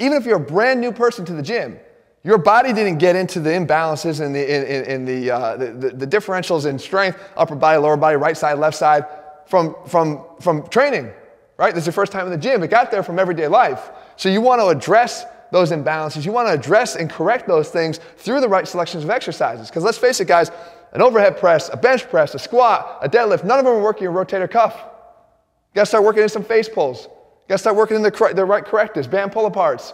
even 0.00 0.16
if 0.16 0.26
you're 0.26 0.38
a 0.38 0.40
brand 0.40 0.80
new 0.80 0.90
person 0.90 1.24
to 1.26 1.34
the 1.34 1.42
gym, 1.42 1.78
your 2.24 2.38
body 2.38 2.72
didn't 2.72 2.98
get 2.98 3.14
into 3.14 3.38
the 3.38 3.50
imbalances 3.50 4.20
and 4.20 4.34
the, 4.34 4.42
in, 4.42 4.84
in, 4.84 5.04
the, 5.04 5.30
uh, 5.30 5.56
the, 5.56 5.66
the, 5.66 5.90
the 5.90 6.06
differentials 6.06 6.66
in 6.66 6.80
strength, 6.80 7.20
upper 7.36 7.54
body, 7.54 7.78
lower 7.78 7.96
body, 7.96 8.16
right 8.16 8.36
side, 8.36 8.58
left 8.58 8.76
side, 8.76 9.04
from, 9.46 9.76
from, 9.86 10.24
from 10.40 10.66
training 10.68 11.12
right? 11.58 11.74
This 11.74 11.82
is 11.82 11.86
your 11.86 11.92
first 11.92 12.12
time 12.12 12.26
in 12.26 12.32
the 12.32 12.38
gym. 12.38 12.62
It 12.62 12.68
got 12.68 12.90
there 12.90 13.02
from 13.02 13.18
everyday 13.18 13.48
life. 13.48 13.90
So 14.16 14.28
you 14.28 14.40
want 14.40 14.60
to 14.60 14.68
address 14.68 15.24
those 15.52 15.70
imbalances. 15.70 16.24
You 16.24 16.32
want 16.32 16.48
to 16.48 16.52
address 16.52 16.96
and 16.96 17.10
correct 17.10 17.46
those 17.46 17.70
things 17.70 18.00
through 18.16 18.40
the 18.40 18.48
right 18.48 18.66
selections 18.66 19.04
of 19.04 19.10
exercises. 19.10 19.68
Because 19.68 19.84
let's 19.84 19.98
face 19.98 20.20
it, 20.20 20.26
guys, 20.26 20.50
an 20.92 21.02
overhead 21.02 21.38
press, 21.38 21.70
a 21.72 21.76
bench 21.76 22.08
press, 22.08 22.34
a 22.34 22.38
squat, 22.38 22.98
a 23.02 23.08
deadlift, 23.08 23.44
none 23.44 23.58
of 23.58 23.64
them 23.64 23.74
are 23.74 23.82
working 23.82 24.04
your 24.04 24.12
rotator 24.12 24.50
cuff. 24.50 24.74
You 24.76 25.74
got 25.74 25.82
to 25.82 25.86
start 25.86 26.04
working 26.04 26.22
in 26.22 26.28
some 26.28 26.44
face 26.44 26.68
pulls. 26.68 27.04
You 27.04 27.10
got 27.48 27.54
to 27.56 27.58
start 27.58 27.76
working 27.76 27.96
in 27.96 28.02
the, 28.02 28.32
the 28.34 28.44
right 28.44 28.64
correctives, 28.64 29.06
band 29.06 29.32
pull 29.32 29.50
aparts. 29.50 29.92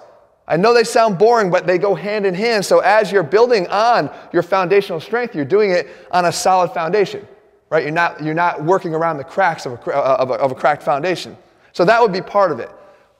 I 0.48 0.56
know 0.56 0.74
they 0.74 0.84
sound 0.84 1.18
boring, 1.18 1.50
but 1.50 1.66
they 1.66 1.78
go 1.78 1.94
hand 1.94 2.26
in 2.26 2.34
hand. 2.34 2.64
So 2.64 2.80
as 2.80 3.12
you're 3.12 3.22
building 3.22 3.66
on 3.68 4.10
your 4.32 4.42
foundational 4.42 5.00
strength, 5.00 5.34
you're 5.34 5.44
doing 5.44 5.70
it 5.70 5.88
on 6.10 6.24
a 6.24 6.32
solid 6.32 6.72
foundation, 6.72 7.26
right? 7.70 7.82
You're 7.82 7.92
not, 7.92 8.22
you're 8.22 8.34
not 8.34 8.62
working 8.64 8.94
around 8.94 9.18
the 9.18 9.24
cracks 9.24 9.66
of 9.66 9.72
a, 9.72 9.90
of 9.92 10.30
a, 10.30 10.34
of 10.34 10.50
a 10.50 10.54
cracked 10.54 10.82
foundation. 10.82 11.36
So 11.72 11.84
that 11.84 12.00
would 12.00 12.12
be 12.12 12.20
part 12.20 12.52
of 12.52 12.60
it. 12.60 12.70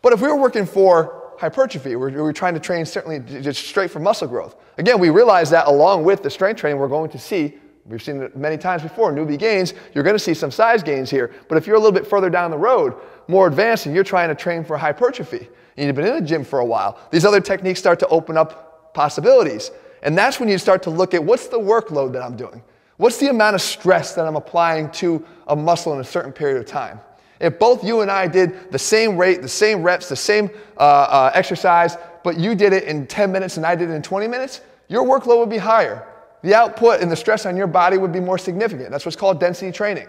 But 0.03 0.13
if 0.13 0.21
we 0.21 0.29
were 0.29 0.37
working 0.37 0.67
for 0.67 1.35
hypertrophy, 1.39 1.97
we 1.97 2.11
were 2.13 2.33
trying 2.33 2.55
to 2.55 2.61
train 2.61 2.85
certainly 2.87 3.21
just 3.41 3.67
straight 3.67 3.91
for 3.91 3.99
muscle 3.99 4.29
growth. 4.29 4.57
Again, 4.79 4.99
we 4.99 5.11
realize 5.11 5.51
that 5.51 5.67
along 5.67 6.05
with 6.05 6.23
the 6.23 6.31
strength 6.31 6.61
training, 6.61 6.79
we're 6.79 6.89
going 6.89 7.11
to 7.11 7.19
see, 7.19 7.55
we've 7.87 8.03
seen 8.03 8.23
it 8.23 8.37
many 8.37 8.57
times 8.57 8.83
before, 8.83 9.13
newbie 9.13 9.39
gains, 9.39 9.75
you're 9.95 10.05
going 10.05 10.15
to 10.15 10.23
see 10.23 10.35
some 10.35 10.51
size 10.51 10.83
gains 10.83 11.11
here. 11.11 11.33
But 11.49 11.59
if 11.59 11.67
you're 11.67 11.77
a 11.77 11.81
little 11.81 11.93
bit 11.93 12.07
further 12.07 12.31
down 12.31 12.51
the 12.51 12.59
road, 12.59 12.95
more 13.29 13.47
advanced, 13.47 13.87
and 13.87 13.95
you're 13.95 14.05
trying 14.05 14.29
to 14.29 14.35
train 14.35 14.65
for 14.65 14.77
hypertrophy, 14.77 15.49
and 15.77 15.87
you've 15.87 15.97
been 15.97 16.07
in 16.07 16.15
the 16.15 16.21
gym 16.21 16.45
for 16.45 16.61
a 16.61 16.65
while, 16.65 16.99
these 17.11 17.25
other 17.25 17.41
techniques 17.41 17.81
start 17.81 17.99
to 18.01 18.09
open 18.09 18.37
up 18.37 18.95
possibilities. 18.95 19.71
And 20.03 20.17
that's 20.19 20.39
when 20.39 20.49
you 20.49 20.59
start 20.59 20.83
to 20.85 20.91
look 20.91 21.15
at 21.15 21.23
what's 21.23 21.49
the 21.49 21.59
workload 21.59 22.13
that 22.13 22.23
I'm 22.23 22.37
doing? 22.37 22.63
What's 22.99 23.19
the 23.19 23.29
amount 23.29 23.55
of 23.55 23.63
stress 23.63 24.15
that 24.15 24.27
I'm 24.27 24.37
applying 24.37 24.91
to 24.93 25.25
a 25.49 25.57
muscle 25.57 25.93
in 25.95 26.01
a 26.01 26.05
certain 26.05 26.33
period 26.33 26.59
of 26.59 26.67
time? 26.67 27.01
If 27.43 27.59
both 27.59 27.83
you 27.83 28.03
and 28.03 28.11
I 28.11 28.29
did 28.29 28.71
the 28.71 28.79
same 28.79 29.17
rate, 29.17 29.43
the 29.43 29.49
same 29.49 29.83
reps, 29.83 30.09
the 30.09 30.15
same 30.15 30.49
uh, 30.79 30.81
uh, 30.81 31.33
exercise, 31.35 31.97
but 32.23 32.39
you 32.39 32.55
did 32.55 32.73
it 32.73 32.85
in 32.85 33.05
10 33.05 33.33
minutes 33.33 33.57
and 33.57 33.67
I 33.67 33.75
did 33.75 33.91
it 33.91 33.95
in 33.95 34.01
20 34.01 34.29
minutes, 34.29 34.61
your 34.89 35.05
workload 35.05 35.41
would 35.41 35.51
be 35.51 35.59
higher. 35.59 36.07
The 36.43 36.55
output 36.55 37.01
and 37.01 37.11
the 37.11 37.17
stress 37.17 37.45
on 37.45 37.57
your 37.57 37.67
body 37.67 37.99
would 37.99 38.13
be 38.13 38.21
more 38.21 38.39
significant. 38.39 38.91
That's 38.91 39.05
what's 39.05 39.17
called 39.17 39.41
density 39.41 39.73
training. 39.73 40.07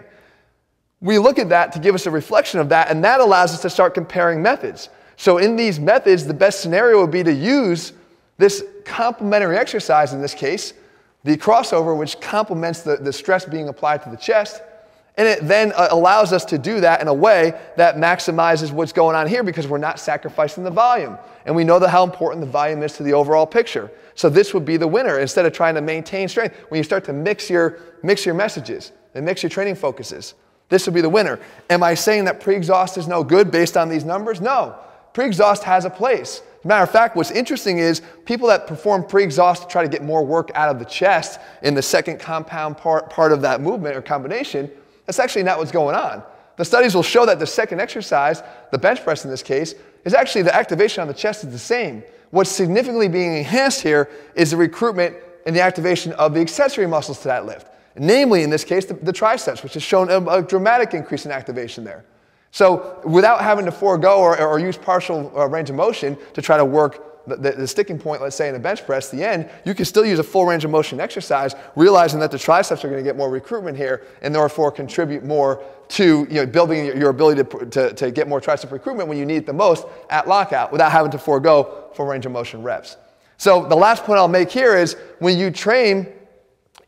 We 1.00 1.18
look 1.18 1.40
at 1.40 1.48
that 1.48 1.72
to 1.72 1.80
give 1.80 1.96
us 1.96 2.06
a 2.06 2.10
reflection 2.10 2.60
of 2.60 2.68
that, 2.68 2.88
and 2.88 3.02
that 3.04 3.20
allows 3.20 3.52
us 3.52 3.62
to 3.62 3.70
start 3.70 3.94
comparing 3.94 4.40
methods. 4.40 4.88
So, 5.16 5.38
in 5.38 5.54
these 5.54 5.78
methods, 5.78 6.26
the 6.26 6.34
best 6.34 6.60
scenario 6.60 7.00
would 7.00 7.10
be 7.10 7.22
to 7.22 7.32
use 7.32 7.92
this 8.38 8.64
complementary 8.84 9.56
exercise 9.58 10.12
in 10.12 10.20
this 10.20 10.34
case, 10.34 10.72
the 11.24 11.36
crossover, 11.36 11.96
which 11.96 12.20
complements 12.20 12.82
the, 12.82 12.96
the 12.96 13.12
stress 13.12 13.44
being 13.44 13.68
applied 13.68 14.02
to 14.04 14.10
the 14.10 14.16
chest 14.16 14.62
and 15.16 15.28
it 15.28 15.46
then 15.46 15.72
uh, 15.76 15.88
allows 15.90 16.32
us 16.32 16.44
to 16.46 16.58
do 16.58 16.80
that 16.80 17.00
in 17.00 17.08
a 17.08 17.14
way 17.14 17.58
that 17.76 17.96
maximizes 17.96 18.72
what's 18.72 18.92
going 18.92 19.14
on 19.14 19.28
here 19.28 19.44
because 19.44 19.68
we're 19.68 19.78
not 19.78 20.00
sacrificing 20.00 20.64
the 20.64 20.70
volume. 20.70 21.16
And 21.46 21.54
we 21.54 21.62
know 21.62 21.78
how 21.86 22.02
important 22.02 22.40
the 22.44 22.50
volume 22.50 22.82
is 22.82 22.94
to 22.94 23.02
the 23.02 23.12
overall 23.12 23.46
picture. 23.46 23.90
So 24.14 24.28
this 24.28 24.54
would 24.54 24.64
be 24.64 24.76
the 24.76 24.88
winner 24.88 25.20
instead 25.20 25.46
of 25.46 25.52
trying 25.52 25.74
to 25.74 25.80
maintain 25.80 26.28
strength. 26.28 26.56
When 26.68 26.78
you 26.78 26.84
start 26.84 27.04
to 27.04 27.12
mix 27.12 27.48
your, 27.48 27.78
mix 28.02 28.26
your 28.26 28.34
messages, 28.34 28.92
and 29.14 29.24
mix 29.24 29.42
your 29.42 29.50
training 29.50 29.76
focuses. 29.76 30.34
This 30.68 30.86
would 30.86 30.94
be 30.94 31.00
the 31.00 31.08
winner. 31.08 31.38
Am 31.70 31.82
I 31.82 31.94
saying 31.94 32.24
that 32.24 32.40
pre-exhaust 32.40 32.98
is 32.98 33.06
no 33.06 33.22
good 33.22 33.50
based 33.50 33.76
on 33.76 33.88
these 33.88 34.04
numbers? 34.04 34.40
No. 34.40 34.76
Pre-exhaust 35.12 35.62
has 35.62 35.84
a 35.84 35.90
place. 35.90 36.42
As 36.58 36.64
a 36.64 36.68
matter 36.68 36.82
of 36.82 36.90
fact, 36.90 37.14
what's 37.14 37.30
interesting 37.30 37.78
is 37.78 38.02
people 38.24 38.48
that 38.48 38.66
perform 38.66 39.04
pre-exhaust 39.06 39.62
to 39.62 39.68
try 39.68 39.82
to 39.82 39.88
get 39.88 40.02
more 40.02 40.24
work 40.24 40.50
out 40.54 40.70
of 40.70 40.78
the 40.80 40.84
chest 40.84 41.38
in 41.62 41.74
the 41.74 41.82
second 41.82 42.18
compound 42.18 42.76
part, 42.76 43.10
part 43.10 43.30
of 43.30 43.42
that 43.42 43.60
movement 43.60 43.96
or 43.96 44.02
combination, 44.02 44.70
that's 45.06 45.18
actually 45.18 45.42
not 45.42 45.58
what's 45.58 45.72
going 45.72 45.94
on. 45.94 46.22
The 46.56 46.64
studies 46.64 46.94
will 46.94 47.02
show 47.02 47.26
that 47.26 47.38
the 47.38 47.46
second 47.46 47.80
exercise, 47.80 48.42
the 48.70 48.78
bench 48.78 49.02
press 49.02 49.24
in 49.24 49.30
this 49.30 49.42
case, 49.42 49.74
is 50.04 50.14
actually 50.14 50.42
the 50.42 50.54
activation 50.54 51.02
on 51.02 51.08
the 51.08 51.14
chest 51.14 51.44
is 51.44 51.50
the 51.50 51.58
same. 51.58 52.02
What's 52.30 52.50
significantly 52.50 53.08
being 53.08 53.36
enhanced 53.36 53.80
here 53.80 54.10
is 54.34 54.50
the 54.50 54.56
recruitment 54.56 55.16
and 55.46 55.54
the 55.54 55.60
activation 55.60 56.12
of 56.12 56.34
the 56.34 56.40
accessory 56.40 56.86
muscles 56.86 57.20
to 57.20 57.28
that 57.28 57.46
lift. 57.46 57.68
Namely, 57.96 58.42
in 58.42 58.50
this 58.50 58.64
case, 58.64 58.86
the, 58.86 58.94
the 58.94 59.12
triceps, 59.12 59.62
which 59.62 59.74
has 59.74 59.82
shown 59.82 60.10
a, 60.10 60.18
a, 60.26 60.42
dramatic 60.42 60.94
increase 60.94 61.26
in 61.26 61.32
activation 61.32 61.84
there. 61.84 62.04
So, 62.50 63.00
without 63.04 63.40
having 63.40 63.64
to 63.66 63.72
forego 63.72 64.18
or, 64.18 64.40
or 64.40 64.58
use 64.58 64.76
partial 64.76 65.32
uh, 65.36 65.46
range 65.46 65.70
of 65.70 65.76
motion 65.76 66.16
to 66.34 66.42
try 66.42 66.56
to 66.56 66.64
work 66.64 67.13
the, 67.26 67.52
the, 67.52 67.66
sticking 67.66 67.98
point, 67.98 68.20
let's 68.20 68.36
say 68.36 68.48
in 68.48 68.54
a 68.54 68.58
bench 68.58 68.84
press, 68.84 69.10
the 69.10 69.26
end, 69.26 69.48
you 69.64 69.74
can 69.74 69.84
still 69.84 70.04
use 70.04 70.18
a 70.18 70.22
full 70.22 70.44
range 70.44 70.64
of 70.64 70.70
motion 70.70 71.00
exercise, 71.00 71.54
realizing 71.74 72.20
that 72.20 72.30
the 72.30 72.38
triceps 72.38 72.84
are 72.84 72.88
going 72.88 73.02
to 73.02 73.04
get 73.04 73.16
more 73.16 73.30
recruitment 73.30 73.76
here 73.76 74.02
and 74.20 74.34
therefore 74.34 74.70
contribute 74.70 75.24
more 75.24 75.64
to 75.88 76.26
you 76.30 76.36
know, 76.36 76.46
building 76.46 76.86
your, 76.86 76.96
your 76.96 77.10
ability 77.10 77.42
to, 77.42 77.66
to, 77.66 77.92
to 77.94 78.10
get 78.10 78.28
more 78.28 78.40
tricep 78.40 78.70
recruitment 78.70 79.08
when 79.08 79.18
you 79.18 79.24
need 79.24 79.36
it 79.36 79.46
the 79.46 79.52
most 79.52 79.86
at 80.10 80.28
lockout 80.28 80.70
without 80.72 80.92
having 80.92 81.10
to 81.10 81.18
forego 81.18 81.90
full 81.94 82.06
range 82.06 82.26
of 82.26 82.32
motion 82.32 82.62
reps. 82.62 82.96
So 83.36 83.66
the 83.66 83.76
last 83.76 84.04
point 84.04 84.18
I'll 84.18 84.28
make 84.28 84.50
here 84.50 84.76
is 84.76 84.96
when 85.18 85.38
you 85.38 85.50
train 85.50 86.06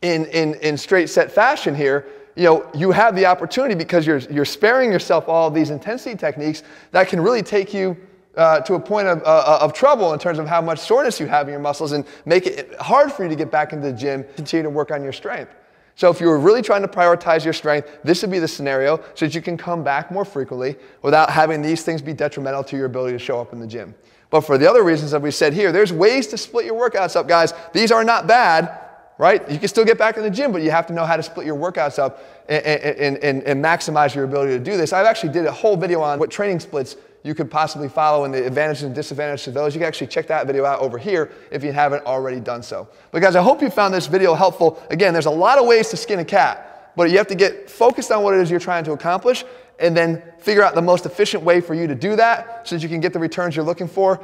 in, 0.01 0.25
in, 0.27 0.55
in 0.55 0.77
straight 0.77 1.09
set 1.09 1.31
fashion 1.31 1.75
here, 1.75 2.05
you 2.35 2.43
know, 2.43 2.69
you 2.75 2.91
have 2.91 3.15
the 3.15 3.25
opportunity 3.25 3.73
because 3.73 4.05
you're, 4.05 4.19
you're 4.19 4.45
sparing 4.45 4.91
yourself 4.91 5.27
all 5.27 5.49
these 5.49 5.71
intensity 5.71 6.15
techniques 6.15 6.61
that 6.91 7.07
can 7.07 7.19
really 7.19 7.41
take 7.41 7.73
you 7.73 7.97
uh, 8.37 8.61
to 8.61 8.75
a 8.75 8.79
point 8.79 9.07
of, 9.07 9.21
uh, 9.23 9.59
of 9.61 9.73
trouble 9.73 10.13
in 10.13 10.19
terms 10.19 10.39
of 10.39 10.47
how 10.47 10.61
much 10.61 10.79
soreness 10.79 11.19
you 11.19 11.27
have 11.27 11.47
in 11.47 11.51
your 11.51 11.59
muscles 11.59 11.91
and 11.91 12.05
make 12.25 12.45
it 12.45 12.73
hard 12.79 13.11
for 13.11 13.23
you 13.23 13.29
to 13.29 13.35
get 13.35 13.51
back 13.51 13.73
into 13.73 13.91
the 13.91 13.97
gym, 13.97 14.23
continue 14.35 14.63
to 14.63 14.69
work 14.69 14.91
on 14.91 15.03
your 15.03 15.13
strength. 15.13 15.53
So 15.95 16.11
if 16.11 16.21
you 16.21 16.27
were 16.27 16.37
really 16.37 16.61
trying 16.61 16.83
to 16.83 16.87
prioritize 16.87 17.43
your 17.43 17.53
strength, 17.53 17.89
this 18.03 18.21
would 18.21 18.29
be 18.29 18.37
the 18.37 18.47
scenario 18.47 18.97
so 19.15 19.25
that 19.25 19.33
you 19.33 19.41
can 19.41 19.57
come 19.57 19.83
back 19.83 20.11
more 20.11 20.23
frequently 20.23 20.75
without 21.01 21.31
having 21.31 21.63
these 21.63 21.83
things 21.83 22.03
be 22.03 22.13
detrimental 22.13 22.63
to 22.65 22.77
your 22.77 22.85
ability 22.85 23.17
to 23.17 23.19
show 23.19 23.41
up 23.41 23.51
in 23.51 23.59
the 23.59 23.65
gym. 23.65 23.95
But 24.29 24.41
for 24.41 24.59
the 24.59 24.69
other 24.69 24.83
reasons 24.83 25.11
that 25.11 25.21
we 25.21 25.31
said 25.31 25.53
here, 25.53 25.71
there's 25.71 25.91
ways 25.91 26.27
to 26.27 26.37
split 26.37 26.65
your 26.65 26.75
workouts 26.75 27.15
up, 27.15 27.27
guys. 27.27 27.53
These 27.73 27.91
are 27.91 28.03
not 28.03 28.27
bad, 28.27 28.79
right? 29.17 29.49
You 29.49 29.57
can 29.57 29.67
still 29.69 29.85
get 29.85 29.97
back 29.97 30.17
in 30.17 30.23
the 30.23 30.29
gym, 30.29 30.51
but 30.51 30.61
you 30.61 30.69
have 30.69 30.85
to 30.87 30.93
know 30.93 31.05
how 31.05 31.17
to 31.17 31.23
split 31.23 31.47
your 31.47 31.55
workouts 31.55 31.97
up 31.97 32.21
and, 32.47 32.63
and, 32.63 33.17
and, 33.17 33.43
and 33.43 33.63
maximize 33.63 34.13
your 34.13 34.25
ability 34.25 34.51
to 34.51 34.63
do 34.63 34.77
this. 34.77 34.93
I 34.93 35.01
actually 35.03 35.33
did 35.33 35.45
a 35.45 35.51
whole 35.51 35.77
video 35.77 36.01
on 36.01 36.19
what 36.19 36.29
training 36.29 36.59
splits 36.59 36.95
you 37.27 37.35
could 37.35 37.51
possibly 37.51 37.89
follow 37.89 38.23
and 38.23 38.33
the 38.33 38.47
advantages 38.47 38.83
and 38.83 38.95
disadvantages 38.95 39.47
of 39.47 39.53
those. 39.53 39.75
You 39.75 39.79
can 39.79 39.87
actually 39.87 40.07
check 40.07 40.27
that 40.27 40.47
video 40.47 40.63
out 40.63 40.79
over 40.79 40.97
here 40.97 41.31
if 41.51 41.61
you 41.61 41.73
haven't 41.73 42.05
already 42.05 42.39
done 42.39 42.63
so. 42.63 42.87
But 43.11 43.21
guys, 43.21 43.35
I 43.35 43.41
hope 43.41 43.61
you 43.61 43.69
found 43.69 43.93
this 43.93 44.07
video 44.07 44.33
helpful. 44.33 44.81
Again, 44.89 45.11
there's 45.11 45.25
a 45.25 45.31
lot 45.31 45.57
of 45.57 45.67
ways 45.67 45.89
to 45.89 45.97
skin 45.97 46.19
a 46.19 46.25
cat, 46.25 46.93
but 46.95 47.11
you 47.11 47.17
have 47.17 47.27
to 47.27 47.35
get 47.35 47.69
focused 47.69 48.11
on 48.11 48.23
what 48.23 48.33
it 48.33 48.39
is 48.39 48.49
you're 48.49 48.61
trying 48.61 48.85
to 48.85 48.93
accomplish 48.93 49.43
and 49.79 49.95
then 49.95 50.23
figure 50.39 50.63
out 50.63 50.73
the 50.73 50.81
most 50.81 51.05
efficient 51.05 51.43
way 51.43 51.59
for 51.59 51.73
you 51.73 51.85
to 51.85 51.95
do 51.95 52.15
that 52.15 52.67
so 52.67 52.75
that 52.75 52.81
you 52.81 52.89
can 52.89 53.01
get 53.01 53.11
the 53.11 53.19
returns 53.19 53.55
you're 53.55 53.65
looking 53.65 53.87
for 53.87 54.23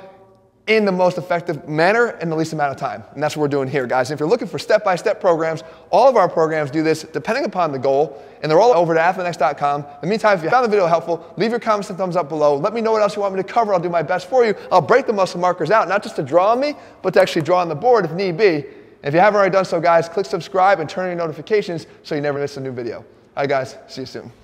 in 0.67 0.86
the 0.86 0.91
most 0.91 1.17
effective 1.17 1.67
manner 1.67 2.12
in 2.22 2.29
the 2.29 2.36
least 2.36 2.53
amount 2.53 2.72
of 2.72 2.77
time. 2.77 3.03
And 3.13 3.22
that's 3.22 3.36
what 3.36 3.41
we're 3.41 3.50
doing 3.50 3.67
here, 3.67 3.86
guys. 3.86 4.12
If 4.12 4.20
you're 4.20 4.29
looking 4.29 4.48
for 4.48 4.58
step-by-step 4.58 5.20
programs, 5.20 5.62
all 5.89 6.08
of 6.08 6.15
our 6.15 6.29
programs 6.29 6.72
do 6.72 6.84
this 6.84 7.03
depending 7.03 7.43
upon 7.43 7.74
the 7.74 7.79
goal, 7.79 8.24
and 8.41 8.50
they're 8.50 8.62
all 8.62 8.74
over 8.74 8.98
at 8.98 9.15
athleanx.com. 9.15 9.82
In 9.82 9.88
the 10.01 10.08
meantime, 10.08 10.38
if 10.38 10.43
you 10.43 10.50
found 10.50 10.63
the 10.63 10.70
video 10.70 10.88
helpful, 10.88 11.34
leave 11.36 11.51
your 11.51 11.60
comments 11.60 11.89
and 11.89 11.98
thumbs 11.98 12.15
up 12.15 12.29
below. 12.29 12.55
Let 12.55 12.74
me 12.74 12.79
know 12.79 12.93
what 12.93 13.01
else 13.01 13.15
you 13.15 13.22
want 13.22 13.36
me 13.36 13.41
to 13.41 13.48
cover. 13.48 13.74
I'll 13.74 13.79
do 13.79 13.89
my 13.89 14.03
best 14.03 14.29
for 14.29 14.46
you. 14.46 14.55
I'll 14.72 14.82
break 14.82 15.05
the 15.05 15.13
muscle 15.13 15.39
markers 15.39 15.70
out, 15.70 15.89
not 15.89 16.01
just 16.01 16.15
to 16.15 16.24
draw 16.24 16.51
on 16.51 16.62
me, 16.62 16.75
but 17.01 17.13
to 17.15 17.22
actually 17.22 17.41
draw 17.41 17.60
on 17.60 17.67
the 17.67 17.75
board 17.75 18.05
if 18.05 18.12
need 18.13 18.38
be. 18.38 18.55
And 18.55 19.10
if 19.10 19.13
you 19.13 19.20
haven't 19.20 19.36
already 19.36 19.51
done 19.51 19.65
so, 19.65 19.82
guys, 19.82 20.08
click 20.08 20.25
subscribe 20.25 20.79
and 20.79 20.89
turn 20.89 21.03
on 21.03 21.10
your 21.10 21.17
notifications 21.17 21.88
so 22.03 22.15
you 22.15 22.22
never 22.22 22.39
miss 22.39 22.55
a 22.55 22.62
new 22.62 22.72
video. 22.72 23.00
All 23.00 23.43
right, 23.43 23.50
guys, 23.50 23.75
see 23.88 24.01
you 24.01 24.08
soon. 24.08 24.42